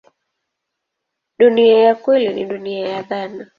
[1.39, 3.47] Dunia ya kweli ni dunia ya dhana.